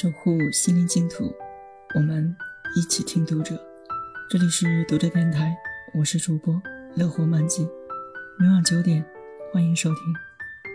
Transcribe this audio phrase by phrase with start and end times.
[0.00, 1.34] 守护心灵净土，
[1.96, 2.32] 我们
[2.76, 3.60] 一起听读者。
[4.30, 5.52] 这里是读者电台，
[5.92, 6.54] 我是主播
[6.94, 7.66] 乐活漫记。
[8.38, 9.04] 每晚九点，
[9.52, 10.00] 欢迎收听。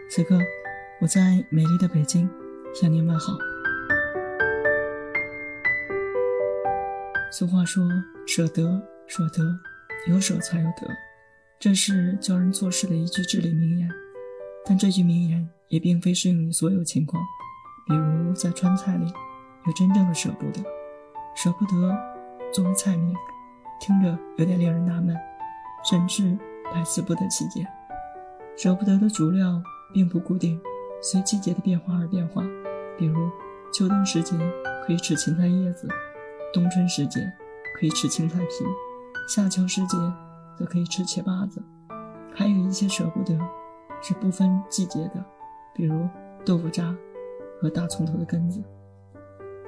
[0.09, 0.37] 此刻，
[0.99, 2.29] 我在美丽的北京
[2.75, 3.31] 向您问好。
[7.31, 7.89] 俗话说
[8.27, 9.57] ：“舍得，舍得，
[10.09, 10.85] 有舍才有得。”
[11.61, 13.89] 这是教人做事的一句至理名言。
[14.65, 17.23] 但这句名言也并非适用于所有情况。
[17.85, 19.05] 比如在川菜里，
[19.65, 20.63] 有真正的舍不得。
[21.35, 21.97] 舍不得
[22.53, 23.15] 作为菜名，
[23.79, 25.15] 听着有点令人纳闷，
[25.89, 26.37] 甚至
[26.71, 27.67] 百思不得其解。
[28.55, 30.61] 舍不得的主料并不固定，
[31.01, 32.43] 随季节的变化而变化。
[32.97, 33.29] 比如
[33.73, 34.37] 秋冬时节
[34.85, 35.87] 可以吃芹菜叶子，
[36.53, 37.19] 冬春时节
[37.79, 38.47] 可以吃青菜皮，
[39.27, 39.97] 夏秋时节
[40.55, 41.61] 则可以吃茄巴子。
[42.35, 43.35] 还有一些舍不得
[44.01, 45.25] 是不分季节的，
[45.73, 46.07] 比如
[46.45, 46.95] 豆腐渣。
[47.63, 48.61] 和大葱头的根子。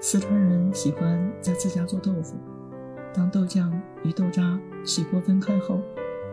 [0.01, 2.35] 四川人喜欢在自家做豆腐，
[3.13, 3.71] 当豆浆
[4.03, 5.79] 与豆渣起锅分开后，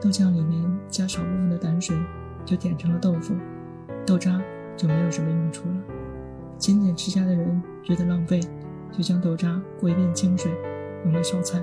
[0.01, 1.97] 豆浆里面加少部分的胆水，
[2.45, 3.37] 就点成了豆腐，
[4.05, 4.43] 豆渣
[4.77, 5.77] 就没有什么用处了。
[6.59, 8.41] 勤俭持家的人觉得浪费，
[8.91, 10.51] 就将豆渣过一遍清水，
[11.05, 11.63] 用来烧菜。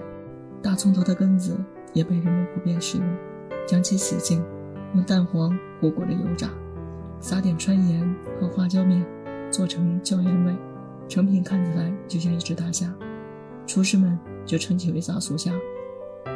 [0.64, 1.58] 大葱头的根子
[1.94, 3.06] 也被人们普遍使用，
[3.68, 4.42] 将其洗净，
[4.96, 6.50] 用蛋黄裹裹着油炸，
[7.20, 9.06] 撒点川盐和花椒面。
[9.52, 10.54] 做成椒盐味，
[11.08, 12.94] 成品看起来就像一只大虾，
[13.66, 15.52] 厨师们就称其为杂酥虾。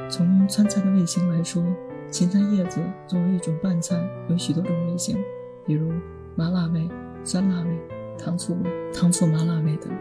[0.09, 1.63] 从川菜的味型来说，
[2.11, 3.95] 芹菜叶子作为一种拌菜，
[4.29, 5.17] 有许多种味型，
[5.65, 5.91] 比如
[6.35, 6.89] 麻辣味、
[7.23, 7.79] 酸辣味、
[8.17, 9.91] 糖醋味、糖醋麻辣味等。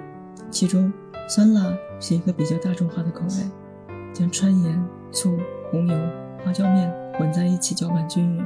[0.51, 0.93] 其中，
[1.29, 5.39] 酸辣是一个比较大众化的口味，将川盐、醋、
[5.71, 5.97] 红油、
[6.45, 8.45] 花椒面混在一起搅拌均匀。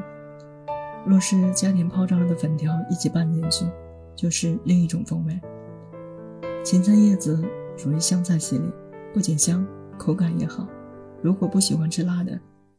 [1.04, 3.64] 若是加点泡胀了的粉条一起拌进去。
[4.16, 5.38] 就是另一种风味。
[6.64, 7.40] 芹菜叶子
[7.76, 8.68] 属于香菜系列，
[9.12, 9.64] 不仅香，
[9.98, 10.66] 口感也好。
[11.22, 12.32] 如果不喜欢吃辣的，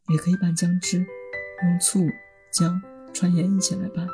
[0.09, 1.99] 也可以拌姜汁，用醋、
[2.51, 2.81] 姜、
[3.13, 4.07] 川盐一起来拌。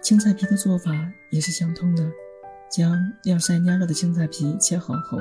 [0.00, 0.92] 青菜皮的做法
[1.30, 2.10] 也是相通的，
[2.70, 5.18] 将晾晒蔫了的青菜皮切好后，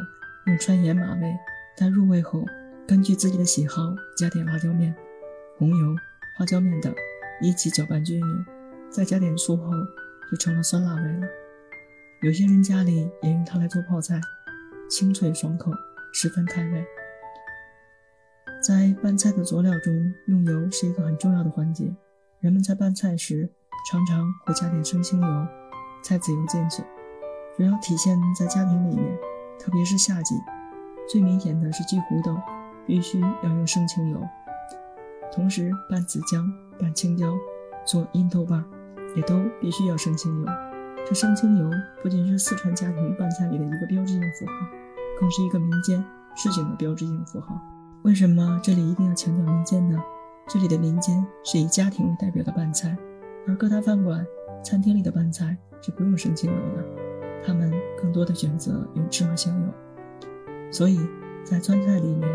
[0.47, 1.33] 用川盐码味，
[1.77, 2.45] 待入味后，
[2.87, 4.95] 根据自己的喜好加点辣椒面、
[5.57, 5.95] 红油、
[6.37, 6.93] 花椒面等，
[7.41, 8.45] 一起搅拌均匀，
[8.89, 9.71] 再加点醋后。
[10.31, 11.27] 就成了酸辣味了。
[12.21, 14.21] 有些人家里也用它来做泡菜，
[14.89, 15.71] 清脆爽口，
[16.13, 16.85] 十分开胃。
[18.65, 19.91] 在拌菜的佐料中，
[20.27, 21.93] 用油是一个很重要的环节。
[22.39, 23.49] 人们在拌菜时，
[23.89, 25.47] 常常会加点生清油、
[26.03, 26.83] 菜籽油进去，
[27.57, 29.17] 主要体现在家庭里面，
[29.59, 30.35] 特别是夏季。
[31.09, 32.37] 最明显的是鸡糊豆，
[32.85, 34.21] 必须要用生清油。
[35.33, 36.47] 同时拌紫姜、
[36.79, 37.35] 拌青椒、
[37.85, 38.63] 做阴豆瓣。
[39.15, 40.47] 也都必须要生清油。
[41.05, 41.69] 这生清油
[42.01, 44.53] 不仅是四川家庭拌菜里的一个标志性符号，
[45.19, 46.03] 更是一个民间
[46.35, 47.59] 市井的标志性符号。
[48.03, 50.01] 为什么这里一定要强调民间呢？
[50.47, 52.95] 这里的民间是以家庭为代表的拌菜，
[53.47, 54.25] 而各大饭馆、
[54.63, 56.85] 餐厅里的拌菜是不用生清油的，
[57.45, 59.67] 他们更多的选择用芝麻香油。
[60.71, 60.99] 所以
[61.43, 62.29] 在川菜里面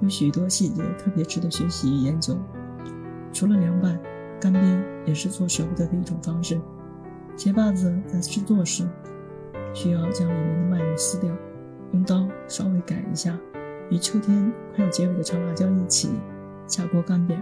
[0.00, 2.36] 有许多细节特别值得学习与研究。
[3.32, 3.98] 除了凉拌。
[4.40, 6.60] 干煸也是做舍不得的一种方式。
[7.36, 8.86] 茄把子在制作时，
[9.72, 11.30] 需要将里面的麦肉撕掉，
[11.92, 13.38] 用刀稍微改一下，
[13.90, 16.10] 与秋天快要结尾的炒辣椒一起
[16.66, 17.36] 下锅干煸，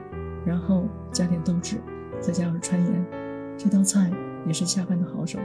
[0.45, 1.77] 然后加点豆豉，
[2.21, 3.07] 再加入川盐。
[3.57, 4.11] 这道菜
[4.47, 5.39] 也是下饭的好手。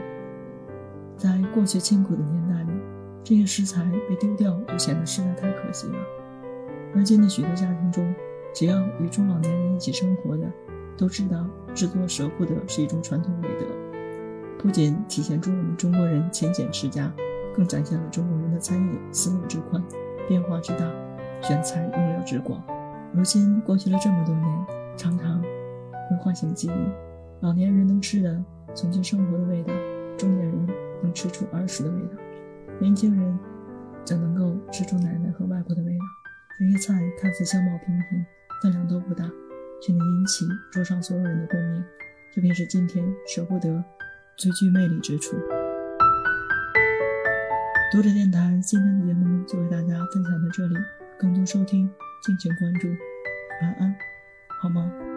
[1.16, 2.78] 在过去清苦的年代里，
[3.24, 5.94] 这些食材被丢掉就显得实在太可惜了。
[6.94, 8.14] 而今的许多家庭中，
[8.54, 10.46] 只要与中老年人一起生活的。
[10.96, 13.66] 都知道制作舍不得是一种传统美德，
[14.58, 17.12] 不仅体现出我们中国人勤俭持家，
[17.54, 19.82] 更展现了中国人的餐饮思路之宽、
[20.28, 20.84] 变化之大、
[21.42, 22.62] 选材用料之广。
[23.12, 24.66] 如今过去了这么多年，
[24.96, 26.92] 常常会唤醒记忆。
[27.40, 28.44] 老年人能吃的
[28.74, 29.72] 从前生活的味道，
[30.16, 30.66] 中年人
[31.02, 32.16] 能吃出儿时的味道，
[32.78, 33.38] 年轻人
[34.04, 36.04] 则能够吃出奶奶和外婆的味道。
[36.60, 38.24] 这些菜看似相貌平平，
[38.62, 39.28] 分量都不大。
[39.84, 41.84] 却能引起桌上所有人的共鸣，
[42.32, 43.82] 这便是今天舍不得
[44.36, 45.36] 最具魅力之处。
[47.90, 50.76] 读者电台今天的节目就为大家分享到这里，
[51.18, 51.90] 更多收听
[52.22, 52.88] 敬请关注。
[53.60, 53.94] 晚安，
[54.60, 55.11] 好吗？